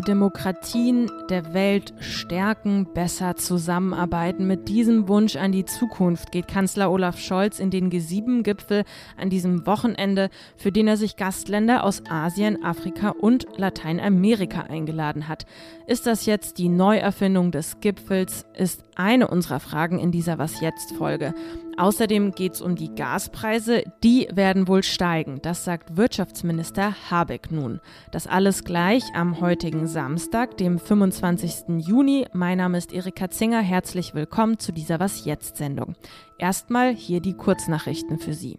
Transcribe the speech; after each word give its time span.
die 0.00 0.02
Demokratien 0.02 1.10
der 1.28 1.52
Welt 1.52 1.92
stärken, 2.00 2.86
besser 2.94 3.36
zusammenarbeiten. 3.36 4.46
Mit 4.46 4.68
diesem 4.68 5.08
Wunsch 5.08 5.36
an 5.36 5.52
die 5.52 5.64
Zukunft 5.64 6.32
geht 6.32 6.48
Kanzler 6.48 6.90
Olaf 6.90 7.18
Scholz 7.18 7.58
in 7.58 7.70
den 7.70 7.90
G7-Gipfel 7.90 8.84
an 9.16 9.30
diesem 9.30 9.66
Wochenende, 9.66 10.30
für 10.56 10.72
den 10.72 10.88
er 10.88 10.96
sich 10.96 11.16
Gastländer 11.16 11.84
aus 11.84 12.02
Asien, 12.08 12.64
Afrika 12.64 13.10
und 13.10 13.46
Lateinamerika 13.56 14.62
eingeladen 14.62 15.28
hat. 15.28 15.44
Ist 15.86 16.06
das 16.06 16.24
jetzt 16.24 16.58
die 16.58 16.68
Neuerfindung 16.68 17.50
des 17.50 17.80
Gipfels? 17.80 18.46
Ist 18.56 18.84
eine 19.00 19.28
unserer 19.28 19.60
Fragen 19.60 19.98
in 19.98 20.12
dieser 20.12 20.38
Was 20.38 20.60
jetzt 20.60 20.92
Folge. 20.92 21.34
Außerdem 21.76 22.32
geht 22.32 22.52
es 22.52 22.60
um 22.60 22.76
die 22.76 22.94
Gaspreise. 22.94 23.82
Die 24.04 24.28
werden 24.32 24.68
wohl 24.68 24.82
steigen. 24.82 25.40
Das 25.42 25.64
sagt 25.64 25.96
Wirtschaftsminister 25.96 26.94
Habeck 27.10 27.50
nun. 27.50 27.80
Das 28.12 28.26
alles 28.26 28.64
gleich 28.64 29.02
am 29.14 29.40
heutigen 29.40 29.86
Samstag, 29.86 30.58
dem 30.58 30.78
25. 30.78 31.78
Juni. 31.86 32.26
Mein 32.34 32.58
Name 32.58 32.76
ist 32.76 32.92
Erika 32.92 33.30
Zinger. 33.30 33.60
Herzlich 33.60 34.14
willkommen 34.14 34.58
zu 34.58 34.72
dieser 34.72 35.00
Was 35.00 35.24
jetzt 35.24 35.56
Sendung. 35.56 35.94
Erstmal 36.38 36.94
hier 36.94 37.20
die 37.20 37.34
Kurznachrichten 37.34 38.18
für 38.18 38.34
Sie. 38.34 38.58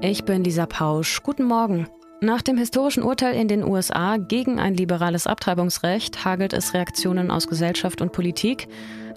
Ich 0.00 0.24
bin 0.24 0.44
Lisa 0.44 0.66
Pausch. 0.66 1.22
Guten 1.22 1.44
Morgen. 1.44 1.86
Nach 2.24 2.40
dem 2.40 2.56
historischen 2.56 3.02
Urteil 3.02 3.34
in 3.34 3.48
den 3.48 3.62
USA 3.62 4.16
gegen 4.16 4.58
ein 4.58 4.72
liberales 4.72 5.26
Abtreibungsrecht 5.26 6.24
hagelt 6.24 6.54
es 6.54 6.72
Reaktionen 6.72 7.30
aus 7.30 7.48
Gesellschaft 7.48 8.00
und 8.00 8.12
Politik. 8.12 8.66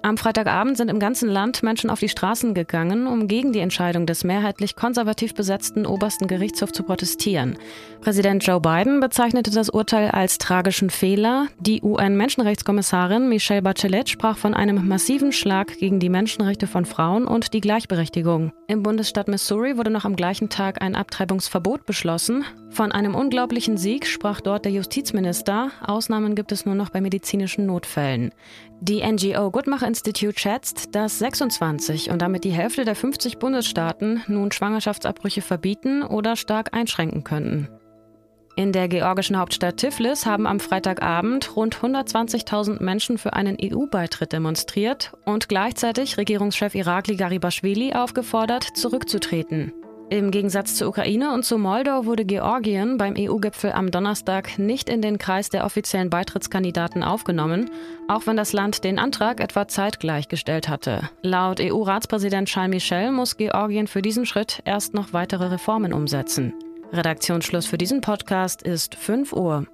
Am 0.02 0.16
Freitagabend 0.16 0.76
sind 0.76 0.90
im 0.90 1.00
ganzen 1.00 1.28
Land 1.28 1.62
Menschen 1.62 1.90
auf 1.90 1.98
die 1.98 2.08
Straßen 2.08 2.54
gegangen, 2.54 3.06
um 3.06 3.26
gegen 3.26 3.52
die 3.52 3.58
Entscheidung 3.58 4.06
des 4.06 4.22
mehrheitlich 4.22 4.76
konservativ 4.76 5.34
besetzten 5.34 5.86
obersten 5.86 6.28
Gerichtshofs 6.28 6.72
zu 6.72 6.84
protestieren. 6.84 7.58
Präsident 8.00 8.46
Joe 8.46 8.60
Biden 8.60 9.00
bezeichnete 9.00 9.50
das 9.50 9.70
Urteil 9.70 10.10
als 10.10 10.38
tragischen 10.38 10.90
Fehler. 10.90 11.48
Die 11.58 11.82
UN-Menschenrechtskommissarin 11.82 13.28
Michelle 13.28 13.62
Bachelet 13.62 14.08
sprach 14.08 14.36
von 14.36 14.54
einem 14.54 14.86
massiven 14.86 15.32
Schlag 15.32 15.76
gegen 15.78 15.98
die 15.98 16.08
Menschenrechte 16.10 16.66
von 16.66 16.84
Frauen 16.84 17.26
und 17.26 17.52
die 17.52 17.60
Gleichberechtigung. 17.60 18.52
Im 18.68 18.82
Bundesstaat 18.82 19.28
Missouri 19.28 19.76
wurde 19.76 19.90
noch 19.90 20.04
am 20.04 20.14
gleichen 20.14 20.48
Tag 20.48 20.80
ein 20.80 20.94
Abtreibungsverbot 20.94 21.86
beschlossen. 21.86 22.44
Von 22.70 22.92
einem 22.92 23.14
unglaublichen 23.14 23.78
Sieg 23.78 24.06
sprach 24.06 24.40
dort 24.40 24.64
der 24.64 24.72
Justizminister. 24.72 25.70
Ausnahmen 25.84 26.34
gibt 26.34 26.52
es 26.52 26.66
nur 26.66 26.74
noch 26.74 26.90
bei 26.90 27.00
medizinischen 27.00 27.66
Notfällen. 27.66 28.32
Die 28.80 29.02
NGO 29.02 29.50
Goodmacher 29.50 29.87
Institute 29.88 30.38
schätzt, 30.38 30.94
dass 30.94 31.18
26 31.18 32.10
und 32.10 32.20
damit 32.20 32.44
die 32.44 32.50
Hälfte 32.50 32.84
der 32.84 32.94
50 32.94 33.38
Bundesstaaten 33.38 34.22
nun 34.28 34.52
Schwangerschaftsabbrüche 34.52 35.40
verbieten 35.40 36.02
oder 36.02 36.36
stark 36.36 36.74
einschränken 36.74 37.24
könnten. 37.24 37.68
In 38.54 38.72
der 38.72 38.88
georgischen 38.88 39.38
Hauptstadt 39.38 39.78
Tiflis 39.78 40.26
haben 40.26 40.46
am 40.46 40.60
Freitagabend 40.60 41.56
rund 41.56 41.76
120.000 41.76 42.82
Menschen 42.82 43.16
für 43.16 43.32
einen 43.32 43.56
EU-Beitritt 43.62 44.32
demonstriert 44.32 45.12
und 45.24 45.48
gleichzeitig 45.48 46.18
Regierungschef 46.18 46.74
Irakli 46.74 47.16
Garibashvili 47.16 47.94
aufgefordert, 47.94 48.64
zurückzutreten. 48.74 49.72
Im 50.10 50.30
Gegensatz 50.30 50.74
zur 50.74 50.88
Ukraine 50.88 51.34
und 51.34 51.44
zu 51.44 51.58
Moldau 51.58 52.06
wurde 52.06 52.24
Georgien 52.24 52.96
beim 52.96 53.14
EU-Gipfel 53.18 53.72
am 53.72 53.90
Donnerstag 53.90 54.58
nicht 54.58 54.88
in 54.88 55.02
den 55.02 55.18
Kreis 55.18 55.50
der 55.50 55.66
offiziellen 55.66 56.08
Beitrittskandidaten 56.08 57.02
aufgenommen, 57.02 57.70
auch 58.08 58.26
wenn 58.26 58.38
das 58.38 58.54
Land 58.54 58.84
den 58.84 58.98
Antrag 58.98 59.38
etwa 59.38 59.68
zeitgleich 59.68 60.28
gestellt 60.28 60.66
hatte. 60.70 61.10
Laut 61.22 61.60
EU-Ratspräsident 61.60 62.48
Charles 62.48 62.70
Michel 62.70 63.12
muss 63.12 63.36
Georgien 63.36 63.86
für 63.86 64.00
diesen 64.00 64.24
Schritt 64.24 64.62
erst 64.64 64.94
noch 64.94 65.12
weitere 65.12 65.48
Reformen 65.48 65.92
umsetzen. 65.92 66.54
Redaktionsschluss 66.90 67.66
für 67.66 67.76
diesen 67.76 68.00
Podcast 68.00 68.62
ist 68.62 68.94
5 68.94 69.34
Uhr. 69.34 69.66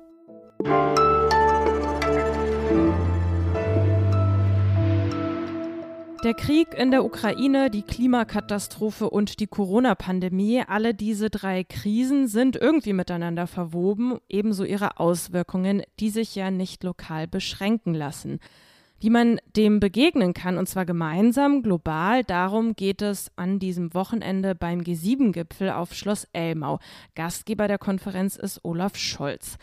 Der 6.25 6.33
Krieg 6.33 6.73
in 6.73 6.91
der 6.91 7.05
Ukraine, 7.05 7.69
die 7.69 7.83
Klimakatastrophe 7.83 9.11
und 9.11 9.41
die 9.41 9.47
Corona-Pandemie, 9.47 10.63
alle 10.67 10.95
diese 10.95 11.29
drei 11.29 11.65
Krisen 11.65 12.29
sind 12.29 12.57
irgendwie 12.57 12.95
miteinander 12.95 13.47
verwoben, 13.47 14.17
ebenso 14.31 14.65
ihre 14.65 14.99
Auswirkungen, 14.99 15.83
die 16.01 16.09
sich 16.09 16.35
ja 16.35 16.51
nicht 16.51 16.83
lokal 16.83 17.29
beschränken 17.29 17.93
lassen. 17.93 18.41
Wie 19.01 19.11
man 19.11 19.39
dem 19.55 19.81
begegnen 19.81 20.33
kann, 20.33 20.57
und 20.57 20.67
zwar 20.67 20.87
gemeinsam, 20.87 21.63
global, 21.63 22.25
darum 22.25 22.75
geht 22.75 23.03
es 23.03 23.31
an 23.37 23.59
diesem 23.59 23.93
Wochenende 23.93 24.55
beim 24.55 24.81
G7-Gipfel 24.81 25.73
auf 25.73 25.93
Schloss 25.93 26.27
Elmau. 26.33 26.79
Gastgeber 27.15 27.69
der 27.69 27.77
Konferenz 27.77 28.37
ist 28.37 28.65
Olaf 28.65 28.97
Scholz. 28.97 29.59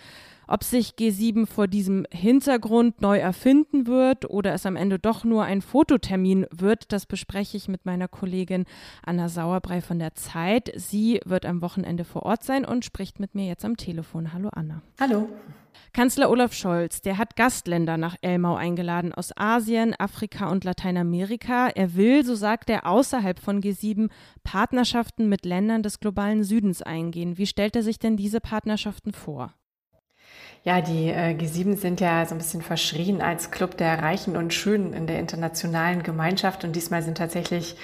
Ob 0.52 0.66
sich 0.66 0.96
G7 1.00 1.46
vor 1.46 1.70
diesem 1.70 2.06
Hintergrund 2.12 3.00
neu 3.00 3.18
erfinden 3.18 3.88
wird 3.88 4.30
oder 4.30 4.52
es 4.54 4.66
am 4.66 4.76
Ende 4.76 5.00
doch 5.00 5.24
nur 5.24 5.46
ein 5.46 5.62
Fototermin 5.62 6.46
wird, 6.52 6.92
das 6.92 7.06
bespreche 7.06 7.56
ich 7.56 7.70
mit 7.70 7.86
meiner 7.86 8.10
Kollegin 8.10 8.66
Anna 9.02 9.30
Sauerbrei 9.30 9.80
von 9.80 9.98
der 9.98 10.14
Zeit. 10.16 10.70
Sie 10.76 11.22
wird 11.24 11.46
am 11.46 11.62
Wochenende 11.62 12.04
vor 12.04 12.24
Ort 12.24 12.44
sein 12.44 12.66
und 12.66 12.84
spricht 12.84 13.18
mit 13.18 13.34
mir 13.34 13.46
jetzt 13.46 13.64
am 13.64 13.78
Telefon. 13.78 14.34
Hallo 14.34 14.50
Anna. 14.52 14.82
Hallo. 15.00 15.30
Kanzler 15.94 16.30
Olaf 16.30 16.52
Scholz, 16.52 17.02
der 17.02 17.18
hat 17.18 17.38
Gastländer 17.38 17.96
nach 17.96 18.18
Elmau 18.22 18.56
eingeladen 18.56 19.14
aus 19.14 19.32
Asien, 19.38 19.96
Afrika 19.98 20.50
und 20.50 20.66
Lateinamerika. 20.66 21.70
Er 21.70 21.96
will, 21.96 22.26
so 22.26 22.36
sagt 22.36 22.70
er, 22.70 22.88
außerhalb 22.88 23.40
von 23.40 23.62
G7 23.62 24.10
Partnerschaften 24.44 25.30
mit 25.30 25.46
Ländern 25.46 25.82
des 25.82 26.02
globalen 26.02 26.44
Südens 26.44 26.82
eingehen. 26.82 27.38
Wie 27.38 27.48
stellt 27.48 27.78
er 27.78 27.84
sich 27.84 28.00
denn 28.00 28.18
diese 28.18 28.42
Partnerschaften 28.42 29.14
vor? 29.14 29.54
Ja, 30.64 30.80
die 30.82 31.08
äh, 31.10 31.36
G7 31.36 31.76
sind 31.76 32.02
ja 32.02 32.24
so 32.26 32.36
ein 32.36 32.38
bisschen 32.38 32.62
verschrien 32.62 33.22
als 33.22 33.50
Club 33.50 33.78
der 33.78 34.04
Reichen 34.04 34.38
und 34.38 34.54
Schönen 34.54 34.94
in 34.94 35.08
der 35.08 35.18
internationalen 35.18 36.04
Gemeinschaft. 36.04 36.64
Und 36.64 36.76
diesmal 36.76 37.02
sind 37.02 37.18
tatsächlich 37.18 37.76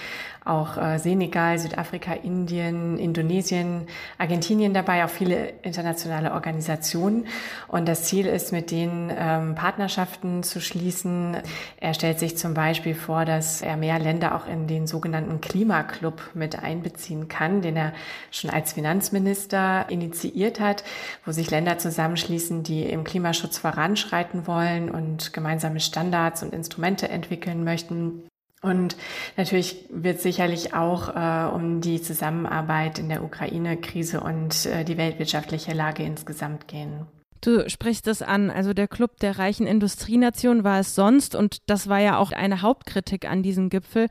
auch 0.49 0.77
äh, 0.77 0.99
Senegal, 0.99 1.59
Südafrika, 1.59 2.13
Indien, 2.13 2.97
Indonesien, 2.97 3.87
Argentinien 4.17 4.73
dabei, 4.73 5.05
auch 5.05 5.09
viele 5.09 5.53
internationale 5.61 6.33
Organisationen. 6.33 7.27
Und 7.67 7.87
das 7.87 8.03
Ziel 8.03 8.25
ist, 8.25 8.51
mit 8.51 8.71
denen 8.71 9.11
ähm, 9.15 9.55
Partnerschaften 9.55 10.43
zu 10.43 10.61
schließen. 10.61 11.37
Er 11.79 11.93
stellt 11.93 12.19
sich 12.19 12.37
zum 12.37 12.53
Beispiel 12.53 12.95
vor, 12.95 13.25
dass 13.25 13.61
er 13.61 13.77
mehr 13.77 13.99
Länder 13.99 14.35
auch 14.35 14.47
in 14.47 14.67
den 14.67 14.87
sogenannten 14.87 15.41
Klimaclub 15.41 16.21
mit 16.33 16.57
einbeziehen 16.61 17.27
kann, 17.27 17.61
den 17.61 17.75
er 17.75 17.93
schon 18.31 18.49
als 18.49 18.73
Finanzminister 18.73 19.85
initiiert 19.89 20.59
hat, 20.59 20.83
wo 21.25 21.31
sich 21.31 21.51
Länder 21.51 21.77
zusammenschließen, 21.77 22.63
die 22.63 22.83
im 22.83 23.03
Klimaschutz 23.03 23.57
voranschreiten 23.57 24.47
wollen 24.47 24.89
und 24.89 25.33
gemeinsame 25.33 25.79
Standards 25.79 26.43
und 26.43 26.53
Instrumente 26.53 27.09
entwickeln 27.09 27.63
möchten. 27.63 28.23
Und 28.61 28.97
natürlich 29.35 29.85
wird 29.89 30.19
sicherlich 30.19 30.73
auch 30.73 31.15
äh, 31.15 31.53
um 31.53 31.79
die 31.79 32.01
Zusammenarbeit 32.01 32.97
in 32.97 33.07
der 33.09 33.23
Ukraine-Krise 33.23 34.19
und 34.19 34.65
äh, 34.65 34.83
die 34.83 34.97
weltwirtschaftliche 34.97 35.73
Lage 35.73 36.03
insgesamt 36.03 36.67
gehen. 36.67 37.05
Du 37.41 37.69
sprichst 37.69 38.07
es 38.07 38.23
an, 38.23 38.49
also 38.49 38.73
der 38.73 38.87
Club 38.87 39.19
der 39.19 39.37
reichen 39.37 39.67
Industrienation 39.67 40.63
war 40.63 40.79
es 40.79 40.95
sonst 40.95 41.35
und 41.35 41.69
das 41.69 41.87
war 41.87 41.99
ja 41.99 42.17
auch 42.17 42.31
eine 42.31 42.63
Hauptkritik 42.63 43.29
an 43.29 43.43
diesem 43.43 43.69
Gipfel. 43.69 44.07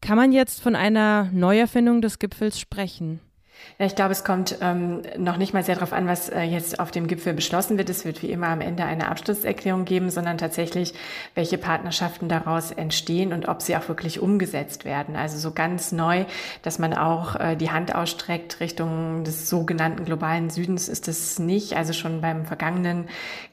Kann 0.00 0.16
man 0.16 0.30
jetzt 0.30 0.62
von 0.62 0.76
einer 0.76 1.30
Neuerfindung 1.32 2.00
des 2.00 2.20
Gipfels 2.20 2.60
sprechen? 2.60 3.20
Ja, 3.76 3.86
ich 3.86 3.96
glaube, 3.96 4.12
es 4.12 4.22
kommt 4.22 4.58
ähm, 4.60 5.02
noch 5.18 5.36
nicht 5.36 5.52
mal 5.52 5.64
sehr 5.64 5.74
darauf 5.74 5.92
an, 5.92 6.06
was 6.06 6.28
äh, 6.28 6.42
jetzt 6.42 6.78
auf 6.78 6.92
dem 6.92 7.08
Gipfel 7.08 7.34
beschlossen 7.34 7.76
wird. 7.76 7.90
Es 7.90 8.04
wird 8.04 8.22
wie 8.22 8.30
immer 8.30 8.46
am 8.46 8.60
Ende 8.60 8.84
eine 8.84 9.08
Abschlusserklärung 9.08 9.84
geben, 9.84 10.10
sondern 10.10 10.38
tatsächlich, 10.38 10.94
welche 11.34 11.58
Partnerschaften 11.58 12.28
daraus 12.28 12.70
entstehen 12.70 13.32
und 13.32 13.48
ob 13.48 13.62
sie 13.62 13.76
auch 13.76 13.88
wirklich 13.88 14.20
umgesetzt 14.20 14.84
werden. 14.84 15.16
Also 15.16 15.38
so 15.38 15.50
ganz 15.50 15.90
neu, 15.90 16.24
dass 16.62 16.78
man 16.78 16.94
auch 16.94 17.34
äh, 17.34 17.56
die 17.56 17.72
Hand 17.72 17.92
ausstreckt 17.96 18.60
Richtung 18.60 19.24
des 19.24 19.50
sogenannten 19.50 20.04
globalen 20.04 20.50
Südens 20.50 20.88
ist 20.88 21.08
es 21.08 21.40
nicht. 21.40 21.76
Also 21.76 21.92
schon 21.92 22.20
beim 22.20 22.46
vergangenen 22.46 23.08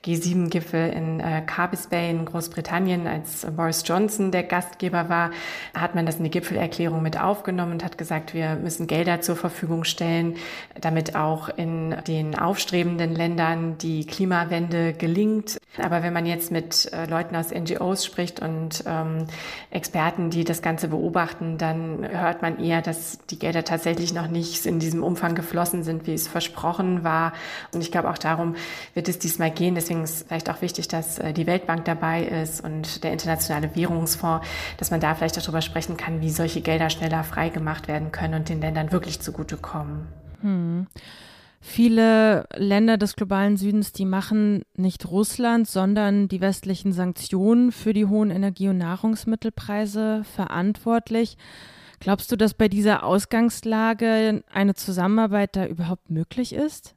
G7-Gipfel 0.06 0.91
in 0.91 1.19
äh, 1.19 1.41
Carbis 1.47 1.88
Bay 1.88 2.12
in 2.12 2.25
Großbritannien, 2.25 3.07
als 3.07 3.47
Boris 3.56 3.83
Johnson 3.88 4.30
der 4.30 4.44
Gastgeber 4.44 5.09
war, 5.09 5.31
hat 5.74 5.95
man 5.95 6.06
das 6.06 6.18
in 6.18 6.25
die 6.25 6.30
Gipfelerklärung 6.30 7.01
mit 7.01 7.19
aufgenommen 7.19 7.71
und 7.71 7.83
hat 7.83 7.97
gesagt, 7.97 8.36
wir 8.36 8.53
müssen 8.53 8.86
Gelder 8.86 9.21
zur 9.21 9.36
Verfügung 9.36 9.83
stellen 9.83 10.00
stellen, 10.01 10.38
damit 10.80 11.15
auch 11.15 11.50
in 11.50 11.95
den 12.07 12.38
aufstrebenden 12.38 13.13
Ländern 13.13 13.77
die 13.77 14.06
Klimawende 14.06 14.94
gelingt. 14.94 15.59
Aber 15.77 16.01
wenn 16.01 16.12
man 16.12 16.25
jetzt 16.25 16.51
mit 16.51 16.92
äh, 16.92 17.06
Leuten 17.06 17.36
aus 17.36 17.51
NGOs 17.51 18.03
spricht 18.03 18.39
und 18.39 18.83
ähm, 18.88 19.27
Experten, 19.69 20.31
die 20.31 20.44
das 20.44 20.63
Ganze 20.63 20.88
beobachten, 20.88 21.59
dann 21.59 22.07
hört 22.09 22.42
man 22.42 22.59
eher, 22.59 22.81
dass 22.81 23.19
die 23.30 23.38
Gelder 23.38 23.63
tatsächlich 23.63 24.13
noch 24.13 24.27
nicht 24.27 24.65
in 24.65 24.80
diesem 24.80 25.03
Umfang 25.03 25.36
geflossen 25.36 25.83
sind, 25.83 26.07
wie 26.07 26.13
es 26.13 26.27
versprochen 26.27 27.03
war. 27.03 27.33
Und 27.74 27.81
ich 27.81 27.92
glaube, 27.92 28.09
auch 28.09 28.18
darum 28.18 28.56
wird 28.95 29.07
es 29.07 29.19
diesmal 29.19 29.51
gehen. 29.51 29.75
Deswegen 29.75 30.03
ist 30.03 30.27
vielleicht 30.27 30.50
auch 30.50 30.63
wichtig, 30.63 30.88
dass 30.88 31.19
äh, 31.19 31.31
die 31.31 31.45
Weltbank 31.45 31.86
dabei 31.86 32.24
ist 32.24 32.63
und 32.63 33.03
der 33.03 33.12
Internationale 33.12 33.75
Währungsfonds, 33.75 34.48
dass 34.77 34.89
man 34.89 35.00
da 35.00 35.13
vielleicht 35.13 35.38
darüber 35.38 35.62
sprechen 35.62 35.95
kann, 35.95 36.21
wie 36.21 36.31
solche 36.31 36.62
Gelder 36.62 36.89
schneller 36.89 37.24
freigemacht 37.24 37.88
werden 37.88 38.12
können 38.12 38.33
und 38.33 38.50
den 38.50 38.62
Ländern 38.62 38.92
wirklich 38.92 39.21
zugutekommen. 39.21 39.81
Hm. 40.42 40.88
Viele 41.63 42.48
Länder 42.56 42.98
des 42.98 43.16
globalen 43.16 43.56
Südens, 43.56 43.94
die 43.94 44.06
machen 44.06 44.63
nicht 44.75 45.10
Russland, 45.10 45.68
sondern 45.68 46.28
die 46.28 46.42
westlichen 46.42 46.92
Sanktionen 46.92 47.72
für 47.72 47.94
die 47.94 48.07
hohen 48.07 48.31
Energie- 48.31 48.69
und 48.69 48.80
Nahrungsmittelpreise 48.80 50.24
verantwortlich. 50.24 51.38
Glaubst 52.00 52.31
du, 52.31 52.36
dass 52.36 52.56
bei 52.56 52.68
dieser 52.68 53.04
Ausgangslage 53.04 54.44
eine 54.51 54.74
Zusammenarbeit 54.74 55.56
da 55.56 55.68
überhaupt 55.68 56.10
möglich 56.10 56.54
ist? 56.54 56.95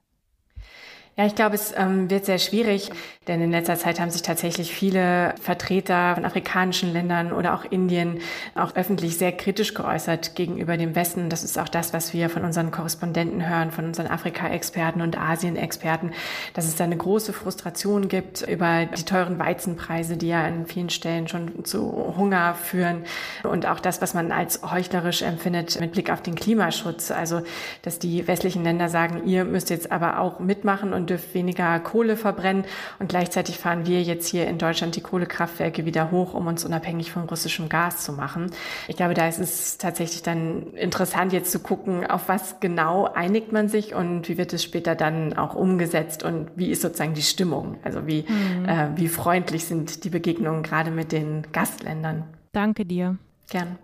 Ja, 1.17 1.27
ich 1.27 1.37
glaube, 1.37 1.55
es 1.55 1.73
ähm, 1.77 2.11
wird 2.11 2.25
sehr 2.25 2.41
schwierig, 2.41 2.91
denn 3.29 3.41
in 3.41 3.53
letzter 3.53 3.77
Zeit 3.77 4.01
haben 4.01 4.11
sich 4.11 4.23
tatsächlich 4.23 4.75
viele 4.75 5.37
Vertreter 5.41 6.17
von 6.17 6.25
afrikanischen 6.25 6.93
Ländern 6.93 7.33
oder 7.33 7.55
auch 7.55 7.65
Indien 7.65 8.19
auch 8.57 8.75
öffentlich 8.75 9.17
sehr 9.17 9.31
kritisch 9.31 9.75
geäußert 9.75 10.35
gegenüber 10.35 10.77
dem 10.77 10.97
Westen. 10.97 11.31
Das 11.31 11.45
ist 11.45 11.57
auch 11.57 11.69
das, 11.69 11.93
was 11.93 12.15
wir 12.15 12.31
von 12.31 12.45
unseren 12.45 12.73
Korrespondenten 12.73 13.49
hören, 13.49 13.71
von 13.71 13.85
unseren 13.85 14.09
Afrika-Experten 14.09 15.03
und 15.03 15.17
Asien-Experten, 15.17 16.11
dass 16.53 16.65
es 16.65 16.75
da 16.75 16.83
eine 16.83 16.97
große 16.97 17.33
Frustration 17.33 18.09
gibt 18.09 18.43
über 18.43 18.85
die 18.87 19.05
teuren 19.05 19.39
Weizenpreise, 19.39 20.17
die 20.17 20.29
ja 20.29 20.43
an 20.43 20.67
vielen 20.67 20.91
Stellen 20.91 21.29
schon 21.29 21.65
zu 21.65 22.17
Hunger 22.17 22.57
führen 22.57 23.05
und 23.45 23.67
auch 23.67 23.79
das, 23.79 24.03
was 24.03 24.15
man 24.15 24.33
als 24.33 24.63
heuchlerisch 24.69 25.23
empfindet 25.23 25.79
mit 25.79 25.93
Blick 25.93 26.11
auf 26.11 26.23
den 26.23 26.35
Klimaschutz. 26.35 27.13
Also, 27.13 27.43
dass 27.83 28.01
die 28.01 28.27
westlichen 28.27 28.65
Länder 28.65 28.89
sagen, 28.89 29.29
ihr 29.29 29.45
müsst 29.45 29.71
jetzt 29.71 29.93
aber 29.93 30.19
auch 30.19 30.41
mitmachen 30.41 30.93
und 30.93 31.04
und 31.05 31.11
dürft 31.11 31.35
weniger 31.35 31.79
Kohle 31.81 32.17
verbrennen. 32.17 32.65
Und 32.99 33.11
gleichzeitig 33.11 33.59
fahren 33.59 33.85
wir 33.85 34.03
jetzt 34.03 34.27
hier 34.27 34.47
in 34.47 34.56
Deutschland 34.56 34.97
die 34.97 35.03
Kohlekraftwerke 35.03 35.85
wieder 35.85 36.11
hoch, 36.11 36.33
um 36.33 36.47
uns 36.47 36.65
unabhängig 36.65 37.12
von 37.12 37.25
russischem 37.25 37.69
Gas 37.69 38.05
zu 38.05 38.12
machen. 38.12 38.51
Ich 38.89 38.97
glaube, 38.97 39.12
da 39.12 39.29
ist 39.29 39.39
es 39.39 39.77
tatsächlich 39.77 40.23
dann 40.23 40.69
interessant, 40.73 41.35
jetzt 41.35 41.53
zu 41.53 41.59
gucken, 41.59 42.06
auf 42.06 42.29
was 42.29 42.59
genau 42.59 43.05
einigt 43.05 43.53
man 43.53 43.69
sich 43.69 43.95
und 43.95 44.31
wie 44.31 44.39
wird 44.39 44.55
es 44.55 44.62
später 44.62 44.95
dann 44.95 45.35
auch 45.35 45.55
umgesetzt 45.55 46.23
und 46.23 46.51
wie 46.56 46.71
ist 46.71 46.81
sozusagen 46.81 47.12
die 47.12 47.23
Stimmung? 47.23 47.77
Also 47.85 48.06
wie, 48.06 48.25
mhm. 48.27 48.67
äh, 48.67 48.89
wie 48.97 49.09
freundlich 49.09 49.67
sind 49.67 50.05
die 50.05 50.11
Begegnungen 50.11 50.62
gerade 50.62 50.91
mit 50.91 51.12
den 51.12 51.47
Gastländern? 51.53 52.25
Danke 52.53 52.87
dir. 52.87 53.19
Gern. 53.51 53.79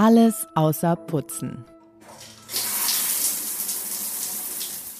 Alles 0.00 0.48
außer 0.54 0.96
Putzen. 0.96 1.62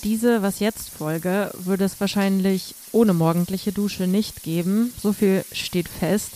Diese 0.05 0.43
Was 0.43 0.61
jetzt 0.61 0.91
Folge 0.91 1.51
würde 1.55 1.85
es 1.85 1.99
wahrscheinlich 2.01 2.75
ohne 2.93 3.15
morgendliche 3.15 3.73
Dusche 3.73 4.07
nicht 4.07 4.43
geben. 4.43 4.93
So 5.01 5.15
viel 5.15 5.43
steht 5.53 5.89
fest. 5.89 6.33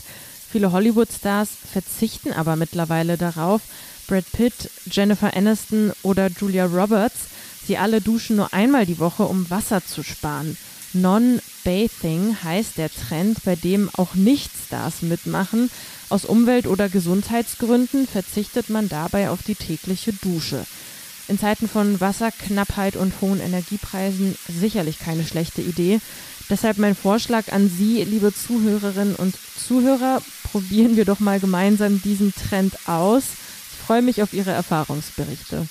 Viele 0.50 0.72
Hollywood-Stars 0.72 1.50
verzichten 1.72 2.32
aber 2.32 2.56
mittlerweile 2.56 3.18
darauf. 3.18 3.60
Brad 4.06 4.24
Pitt, 4.32 4.70
Jennifer 4.86 5.36
Aniston 5.36 5.92
oder 6.02 6.28
Julia 6.28 6.64
Roberts, 6.64 7.26
sie 7.66 7.76
alle 7.76 8.00
duschen 8.00 8.36
nur 8.36 8.54
einmal 8.54 8.86
die 8.86 8.98
Woche, 8.98 9.24
um 9.24 9.50
Wasser 9.50 9.84
zu 9.84 10.02
sparen. 10.02 10.56
Non-Bathing 10.94 12.36
heißt 12.42 12.78
der 12.78 12.90
Trend, 12.90 13.38
bei 13.44 13.56
dem 13.56 13.90
auch 13.96 14.14
Nicht-Stars 14.14 15.02
mitmachen. 15.02 15.70
Aus 16.08 16.24
Umwelt- 16.24 16.66
oder 16.66 16.88
Gesundheitsgründen 16.88 18.06
verzichtet 18.06 18.70
man 18.70 18.88
dabei 18.88 19.30
auf 19.30 19.42
die 19.42 19.54
tägliche 19.54 20.12
Dusche. 20.12 20.64
In 21.26 21.38
Zeiten 21.38 21.68
von 21.68 22.00
Wasserknappheit 22.00 22.96
und 22.96 23.20
hohen 23.20 23.40
Energiepreisen 23.40 24.36
sicherlich 24.48 24.98
keine 24.98 25.24
schlechte 25.24 25.62
Idee. 25.62 26.00
Deshalb 26.50 26.76
mein 26.78 26.94
Vorschlag 26.94 27.50
an 27.52 27.70
Sie, 27.70 28.04
liebe 28.04 28.32
Zuhörerinnen 28.34 29.16
und 29.16 29.34
Zuhörer, 29.56 30.20
probieren 30.50 30.96
wir 30.96 31.06
doch 31.06 31.20
mal 31.20 31.40
gemeinsam 31.40 32.02
diesen 32.02 32.34
Trend 32.34 32.74
aus. 32.86 33.24
Ich 33.72 33.86
freue 33.86 34.02
mich 34.02 34.22
auf 34.22 34.34
Ihre 34.34 34.50
Erfahrungsberichte. 34.50 35.66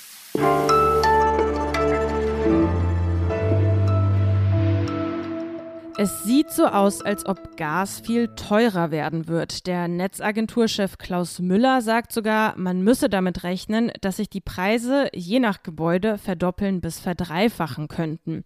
Es 5.96 6.24
sieht 6.24 6.50
so 6.50 6.66
aus, 6.66 7.02
als 7.02 7.24
ob 7.24 7.56
Gas 7.56 8.00
viel 8.00 8.26
teurer 8.34 8.90
werden 8.90 9.28
wird. 9.28 9.68
Der 9.68 9.86
Netzagenturchef 9.86 10.98
Klaus 10.98 11.38
Müller 11.38 11.82
sagt 11.82 12.10
sogar, 12.10 12.58
man 12.58 12.82
müsse 12.82 13.08
damit 13.08 13.44
rechnen, 13.44 13.92
dass 14.00 14.16
sich 14.16 14.28
die 14.28 14.40
Preise 14.40 15.08
je 15.14 15.38
nach 15.38 15.62
Gebäude 15.62 16.18
verdoppeln 16.18 16.80
bis 16.80 16.98
verdreifachen 16.98 17.86
könnten. 17.86 18.42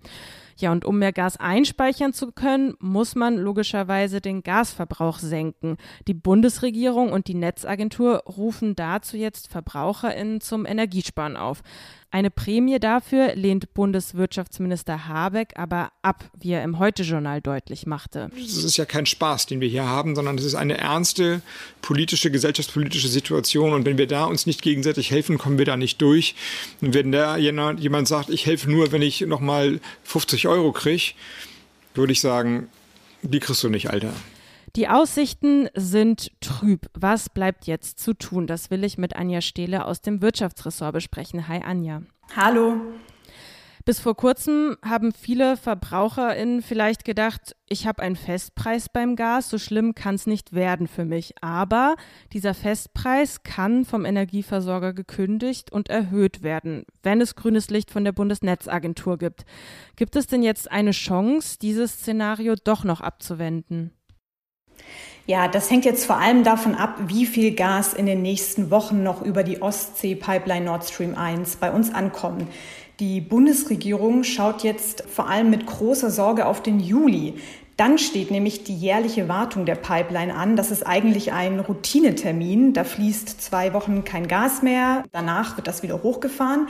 Ja, 0.59 0.73
und 0.73 0.85
um 0.85 0.99
mehr 0.99 1.13
Gas 1.13 1.39
einspeichern 1.39 2.13
zu 2.13 2.33
können, 2.33 2.75
muss 2.81 3.15
man 3.15 3.37
logischerweise 3.37 4.21
den 4.21 4.43
Gasverbrauch 4.43 5.19
senken. 5.19 5.77
Die 6.07 6.15
Bundesregierung 6.15 7.13
und 7.13 7.29
die 7.29 7.35
Netzagentur 7.35 8.25
rufen 8.27 8.75
dazu 8.75 9.17
jetzt 9.17 9.49
VerbraucherInnen 9.49 10.41
zum 10.43 10.67
Energiesparen 10.67 11.37
auf. 11.37 11.63
Eine 12.11 12.31
Prämie 12.31 12.79
dafür 12.79 13.35
lehnt 13.35 13.75
Bundeswirtschaftsminister 13.75 15.09
Habeck 15.09 15.53
aber 15.57 15.93
ab, 16.01 16.31
wie 16.41 16.53
er 16.53 16.63
im 16.63 16.79
Heute-Journal 16.79 17.43
deutlich 17.43 17.87
machte. 17.87 18.31
Das 18.35 18.65
ist 18.65 18.79
ja 18.79 18.87
kein 18.87 19.05
Spaß, 19.05 19.45
den 19.45 19.61
wir 19.61 19.69
hier 19.69 19.85
haben, 19.85 20.17
sondern 20.17 20.39
es 20.39 20.45
ist 20.45 20.55
eine 20.55 20.79
ernste 20.79 21.43
politische, 21.83 22.31
gesellschaftspolitische 22.31 23.09
Situation. 23.09 23.75
Und 23.75 23.85
wenn 23.85 23.99
wir 23.99 24.07
da 24.07 24.25
uns 24.25 24.47
nicht 24.47 24.63
gegenseitig 24.63 25.11
helfen, 25.11 25.37
kommen 25.37 25.59
wir 25.59 25.67
da 25.67 25.77
nicht 25.77 26.01
durch. 26.01 26.35
Und 26.81 26.95
wenn 26.95 27.13
da 27.13 27.37
jemand 27.37 28.09
sagt, 28.09 28.31
ich 28.31 28.47
helfe 28.47 28.71
nur, 28.71 28.91
wenn 28.91 29.03
ich 29.03 29.21
nochmal 29.21 29.79
50 30.05 30.49
Euro 30.49 30.73
kriege, 30.73 31.13
würde 31.95 32.13
ich 32.15 32.23
sagen, 32.23 32.69
die 33.21 33.41
kriegst 33.41 33.63
du 33.63 33.69
nicht, 33.69 33.91
Alter. 33.91 34.15
Die 34.79 34.87
Aussichten 34.87 35.69
sind 35.75 36.31
trüb. 36.41 36.87
Was 36.95 37.31
bleibt 37.31 37.67
jetzt 37.67 37.99
zu 37.99 38.15
tun? 38.15 38.47
Das 38.47 38.71
will 38.71 38.85
ich 38.85 38.97
mit 38.97 39.17
Anja 39.17 39.41
Stehle 39.41 39.85
aus 39.85 40.03
dem 40.03 40.23
Wirtschaftsressort 40.23 40.93
besprechen. 40.93 41.49
Hi 41.49 41.63
Anja. 41.65 42.03
Hallo. 42.37 42.77
Bis 43.85 43.99
vor 43.99 44.15
kurzem 44.15 44.77
haben 44.85 45.11
viele 45.11 45.57
VerbraucherInnen 45.57 46.63
vielleicht 46.63 47.05
gedacht, 47.05 47.57
ich 47.69 47.89
habe 47.89 48.03
einen 48.03 48.15
Festpreis 48.15 48.89
beim 48.89 49.17
Gas, 49.17 49.51
so 49.51 49.59
schlimm 49.59 49.97
kann 49.97 50.15
es 50.15 50.29
nicht 50.29 50.53
werden 50.53 50.87
für 50.87 51.05
mich. 51.05 51.35
Aber 51.41 51.97
dieser 52.33 52.55
Festpreis 52.55 53.43
kann 53.43 53.85
vom 53.85 54.05
Energieversorger 54.05 54.93
gekündigt 54.93 55.73
und 55.73 55.89
erhöht 55.89 56.45
werden, 56.45 56.85
wenn 57.03 57.21
es 57.21 57.35
grünes 57.35 57.69
Licht 57.69 57.91
von 57.91 58.05
der 58.05 58.13
Bundesnetzagentur 58.13 59.19
gibt. 59.19 59.45
Gibt 59.97 60.15
es 60.15 60.29
denn 60.29 60.45
jetzt 60.45 60.71
eine 60.71 60.93
Chance, 60.93 61.59
dieses 61.61 61.95
Szenario 61.95 62.55
doch 62.63 62.85
noch 62.85 63.01
abzuwenden? 63.01 63.91
Ja, 65.27 65.47
das 65.47 65.71
hängt 65.71 65.85
jetzt 65.85 66.07
vor 66.07 66.17
allem 66.17 66.43
davon 66.43 66.75
ab, 66.75 66.97
wie 67.07 67.27
viel 67.27 67.55
Gas 67.55 67.93
in 67.93 68.07
den 68.07 68.23
nächsten 68.23 68.71
Wochen 68.71 69.03
noch 69.03 69.21
über 69.21 69.43
die 69.45 69.61
Ostsee-Pipeline 69.61 70.65
Nord 70.65 70.89
Stream 70.89 71.15
1 71.15 71.57
bei 71.57 71.71
uns 71.71 71.93
ankommen. 71.93 72.49
Die 72.99 73.21
Bundesregierung 73.21 74.25
schaut 74.25 74.63
jetzt 74.65 75.05
vor 75.09 75.29
allem 75.29 75.51
mit 75.51 75.67
großer 75.67 76.11
Sorge 76.11 76.47
auf 76.47 76.63
den 76.63 76.81
Juli. 76.81 77.35
Dann 77.77 77.99
steht 77.99 78.31
nämlich 78.33 78.65
die 78.65 78.75
jährliche 78.75 79.29
Wartung 79.29 79.67
der 79.67 79.77
Pipeline 79.77 80.35
an. 80.35 80.57
Das 80.57 80.73
ist 80.73 80.85
eigentlich 80.85 81.31
ein 81.33 81.61
Routinetermin. 81.61 82.73
Da 82.73 82.83
fließt 82.83 83.41
zwei 83.41 83.73
Wochen 83.73 84.05
kein 84.05 84.27
Gas 84.27 84.63
mehr. 84.63 85.05
Danach 85.13 85.57
wird 85.57 85.69
das 85.69 85.85
wieder 85.85 86.03
hochgefahren. 86.03 86.67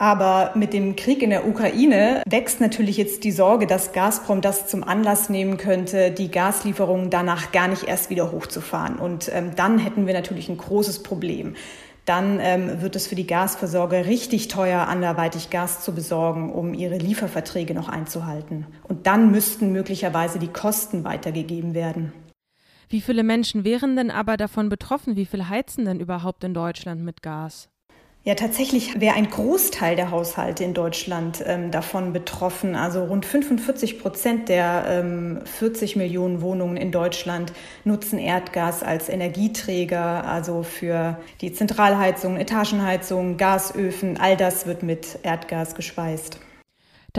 Aber 0.00 0.52
mit 0.54 0.72
dem 0.72 0.94
Krieg 0.94 1.22
in 1.22 1.30
der 1.30 1.46
Ukraine 1.46 2.22
wächst 2.28 2.60
natürlich 2.60 2.96
jetzt 2.96 3.24
die 3.24 3.32
Sorge, 3.32 3.66
dass 3.66 3.92
Gazprom 3.92 4.40
das 4.40 4.68
zum 4.68 4.84
Anlass 4.84 5.28
nehmen 5.28 5.56
könnte, 5.56 6.12
die 6.12 6.30
Gaslieferungen 6.30 7.10
danach 7.10 7.50
gar 7.50 7.66
nicht 7.66 7.82
erst 7.82 8.08
wieder 8.08 8.30
hochzufahren. 8.30 8.96
Und 8.96 9.28
ähm, 9.34 9.56
dann 9.56 9.78
hätten 9.78 10.06
wir 10.06 10.14
natürlich 10.14 10.48
ein 10.48 10.56
großes 10.56 11.02
Problem. 11.02 11.56
Dann 12.04 12.38
ähm, 12.40 12.80
wird 12.80 12.94
es 12.94 13.08
für 13.08 13.16
die 13.16 13.26
Gasversorger 13.26 14.06
richtig 14.06 14.46
teuer, 14.46 14.86
anderweitig 14.86 15.50
Gas 15.50 15.82
zu 15.82 15.92
besorgen, 15.92 16.52
um 16.52 16.74
ihre 16.74 16.96
Lieferverträge 16.96 17.74
noch 17.74 17.88
einzuhalten. 17.88 18.66
Und 18.84 19.08
dann 19.08 19.32
müssten 19.32 19.72
möglicherweise 19.72 20.38
die 20.38 20.48
Kosten 20.48 21.02
weitergegeben 21.02 21.74
werden. 21.74 22.12
Wie 22.88 23.00
viele 23.00 23.24
Menschen 23.24 23.64
wären 23.64 23.96
denn 23.96 24.12
aber 24.12 24.36
davon 24.36 24.68
betroffen? 24.68 25.16
Wie 25.16 25.26
viel 25.26 25.48
heizen 25.48 25.84
denn 25.84 26.00
überhaupt 26.00 26.44
in 26.44 26.54
Deutschland 26.54 27.02
mit 27.02 27.20
Gas? 27.20 27.68
Ja, 28.28 28.34
tatsächlich 28.34 29.00
wäre 29.00 29.14
ein 29.14 29.30
Großteil 29.30 29.96
der 29.96 30.10
Haushalte 30.10 30.62
in 30.62 30.74
Deutschland 30.74 31.42
ähm, 31.46 31.70
davon 31.70 32.12
betroffen. 32.12 32.76
Also 32.76 33.04
rund 33.04 33.24
45 33.24 33.98
Prozent 33.98 34.50
der 34.50 34.84
ähm, 34.86 35.40
40 35.46 35.96
Millionen 35.96 36.42
Wohnungen 36.42 36.76
in 36.76 36.92
Deutschland 36.92 37.54
nutzen 37.84 38.18
Erdgas 38.18 38.82
als 38.82 39.08
Energieträger, 39.08 40.26
also 40.26 40.62
für 40.62 41.18
die 41.40 41.54
Zentralheizung, 41.54 42.36
Etagenheizung, 42.36 43.38
Gasöfen. 43.38 44.18
All 44.20 44.36
das 44.36 44.66
wird 44.66 44.82
mit 44.82 45.20
Erdgas 45.22 45.74
gespeist 45.74 46.38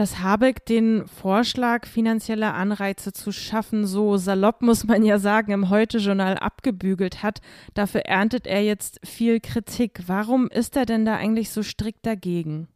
dass 0.00 0.20
Habeck 0.20 0.64
den 0.64 1.06
Vorschlag, 1.06 1.86
finanzielle 1.86 2.54
Anreize 2.54 3.12
zu 3.12 3.32
schaffen, 3.32 3.86
so 3.86 4.16
salopp 4.16 4.62
muss 4.62 4.84
man 4.84 5.04
ja 5.04 5.18
sagen, 5.18 5.52
im 5.52 5.68
Heute-Journal 5.68 6.38
abgebügelt 6.38 7.22
hat. 7.22 7.42
Dafür 7.74 8.06
erntet 8.06 8.46
er 8.46 8.62
jetzt 8.62 8.98
viel 9.04 9.40
Kritik. 9.40 10.00
Warum 10.06 10.48
ist 10.48 10.74
er 10.74 10.86
denn 10.86 11.04
da 11.04 11.16
eigentlich 11.16 11.50
so 11.50 11.62
strikt 11.62 12.06
dagegen? 12.06 12.68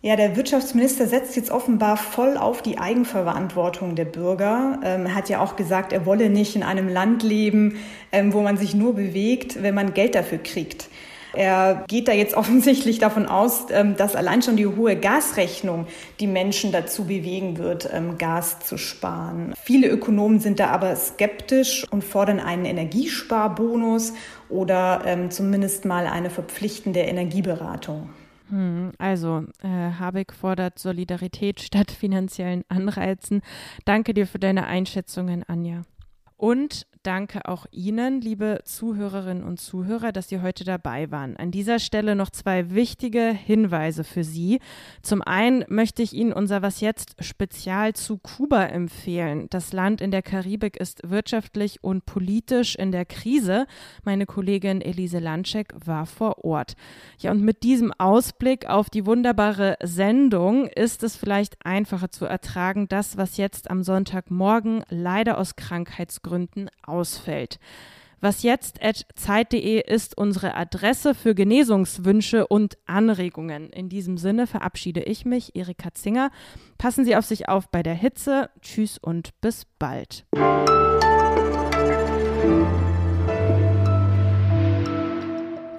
Ja, 0.00 0.16
der 0.16 0.34
Wirtschaftsminister 0.34 1.06
setzt 1.06 1.36
jetzt 1.36 1.50
offenbar 1.50 1.98
voll 1.98 2.38
auf 2.38 2.62
die 2.62 2.78
Eigenverantwortung 2.78 3.94
der 3.94 4.06
Bürger. 4.06 4.80
Ähm, 4.82 5.04
er 5.04 5.14
hat 5.14 5.28
ja 5.28 5.38
auch 5.40 5.54
gesagt, 5.54 5.92
er 5.92 6.06
wolle 6.06 6.30
nicht 6.30 6.56
in 6.56 6.62
einem 6.62 6.88
Land 6.88 7.22
leben, 7.22 7.76
ähm, 8.10 8.32
wo 8.32 8.40
man 8.40 8.56
sich 8.56 8.74
nur 8.74 8.94
bewegt, 8.94 9.62
wenn 9.62 9.74
man 9.74 9.92
Geld 9.92 10.14
dafür 10.14 10.38
kriegt. 10.38 10.88
Er 11.32 11.84
geht 11.88 12.08
da 12.08 12.12
jetzt 12.12 12.34
offensichtlich 12.36 12.98
davon 12.98 13.26
aus, 13.26 13.66
ähm, 13.70 13.96
dass 13.96 14.16
allein 14.16 14.42
schon 14.42 14.56
die 14.56 14.66
hohe 14.66 14.96
Gasrechnung 14.96 15.86
die 16.20 16.26
Menschen 16.26 16.72
dazu 16.72 17.04
bewegen 17.04 17.58
wird, 17.58 17.88
ähm, 17.92 18.18
Gas 18.18 18.60
zu 18.60 18.78
sparen. 18.78 19.54
Viele 19.62 19.88
Ökonomen 19.88 20.40
sind 20.40 20.60
da 20.60 20.68
aber 20.68 20.94
skeptisch 20.96 21.86
und 21.90 22.04
fordern 22.04 22.40
einen 22.40 22.64
Energiesparbonus 22.64 24.12
oder 24.48 25.02
ähm, 25.06 25.30
zumindest 25.30 25.84
mal 25.84 26.06
eine 26.06 26.30
verpflichtende 26.30 27.00
Energieberatung. 27.00 28.10
Hm, 28.52 28.92
also, 28.98 29.44
äh, 29.62 29.68
Habeck 29.68 30.34
fordert 30.34 30.78
Solidarität 30.78 31.60
statt 31.60 31.90
finanziellen 31.90 32.64
Anreizen. 32.68 33.40
Danke 33.86 34.12
dir 34.12 34.26
für 34.26 34.38
deine 34.38 34.66
Einschätzungen, 34.66 35.42
Anja. 35.46 35.82
Und 36.36 36.86
danke 37.02 37.46
auch 37.46 37.66
Ihnen, 37.70 38.20
liebe 38.20 38.60
Zuhörerinnen 38.64 39.44
und 39.44 39.60
Zuhörer, 39.60 40.12
dass 40.12 40.28
Sie 40.28 40.40
heute 40.40 40.64
dabei 40.64 41.10
waren. 41.10 41.36
An 41.36 41.50
dieser 41.50 41.78
Stelle 41.78 42.14
noch 42.14 42.30
zwei 42.30 42.70
wichtige 42.70 43.30
Hinweise 43.30 44.04
für 44.04 44.24
Sie. 44.24 44.60
Zum 45.02 45.22
einen 45.22 45.64
möchte 45.68 46.02
ich 46.02 46.12
Ihnen 46.12 46.32
unser 46.32 46.62
Was 46.62 46.80
jetzt 46.80 47.16
Spezial 47.20 47.94
zu 47.94 48.18
Kuba 48.18 48.64
empfehlen. 48.64 49.48
Das 49.50 49.72
Land 49.72 50.00
in 50.00 50.10
der 50.10 50.22
Karibik 50.22 50.76
ist 50.76 51.00
wirtschaftlich 51.04 51.82
und 51.82 52.06
politisch 52.06 52.76
in 52.76 52.92
der 52.92 53.04
Krise. 53.04 53.66
Meine 54.04 54.26
Kollegin 54.26 54.80
Elise 54.80 55.18
Landschek 55.18 55.74
war 55.84 56.06
vor 56.06 56.44
Ort. 56.44 56.74
Ja, 57.18 57.30
und 57.30 57.42
mit 57.42 57.62
diesem 57.62 57.92
Ausblick 57.98 58.66
auf 58.66 58.90
die 58.90 59.06
wunderbare 59.06 59.76
Sendung 59.82 60.66
ist 60.66 61.02
es 61.02 61.16
vielleicht 61.16 61.64
einfacher 61.64 62.10
zu 62.10 62.26
ertragen, 62.26 62.88
das, 62.88 63.16
was 63.16 63.36
jetzt 63.36 63.70
am 63.70 63.82
Sonntagmorgen 63.82 64.84
leider 64.88 65.38
aus 65.38 65.56
Krankheitsgründen 65.56 66.70
ausfällt. 66.92 67.58
Was 68.20 68.44
jetzt 68.44 68.78
zeit.de 69.16 69.82
ist 69.84 70.16
unsere 70.16 70.54
Adresse 70.54 71.12
für 71.12 71.34
Genesungswünsche 71.34 72.46
und 72.46 72.78
Anregungen. 72.86 73.70
In 73.70 73.88
diesem 73.88 74.16
Sinne 74.16 74.46
verabschiede 74.46 75.02
ich 75.02 75.24
mich, 75.24 75.56
Erika 75.56 75.92
Zinger. 75.92 76.30
Passen 76.78 77.04
Sie 77.04 77.16
auf 77.16 77.24
sich 77.24 77.48
auf 77.48 77.68
bei 77.68 77.82
der 77.82 77.94
Hitze. 77.94 78.48
Tschüss 78.60 78.96
und 78.96 79.30
bis 79.40 79.64
bald. 79.80 80.24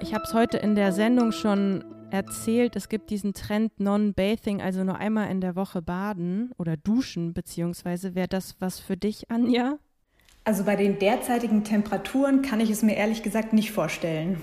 Ich 0.02 0.12
habe 0.12 0.24
es 0.24 0.34
heute 0.34 0.58
in 0.58 0.74
der 0.74 0.92
Sendung 0.92 1.32
schon 1.32 1.82
erzählt, 2.10 2.76
es 2.76 2.90
gibt 2.90 3.08
diesen 3.08 3.32
Trend 3.32 3.80
Non-Bathing, 3.80 4.60
also 4.60 4.84
nur 4.84 4.96
einmal 4.96 5.30
in 5.30 5.40
der 5.40 5.56
Woche 5.56 5.80
baden 5.80 6.52
oder 6.58 6.76
duschen, 6.76 7.32
beziehungsweise 7.32 8.14
wäre 8.14 8.28
das 8.28 8.56
was 8.60 8.80
für 8.80 8.98
dich, 8.98 9.30
Anja? 9.30 9.78
Also 10.46 10.64
bei 10.64 10.76
den 10.76 10.98
derzeitigen 10.98 11.64
Temperaturen 11.64 12.42
kann 12.42 12.60
ich 12.60 12.68
es 12.68 12.82
mir 12.82 12.96
ehrlich 12.96 13.22
gesagt 13.22 13.54
nicht 13.54 13.72
vorstellen. 13.72 14.38